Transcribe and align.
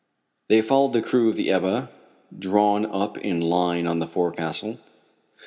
They 0.47 0.63
found 0.63 0.93
the 0.95 1.01
crew 1.03 1.29
of 1.29 1.35
the 1.35 1.51
Ebba 1.51 1.91
drawn 2.39 2.87
up 2.87 3.19
in 3.19 3.39
line 3.39 3.85
on 3.85 3.99
the 3.99 4.07
forecastle. 4.07 4.79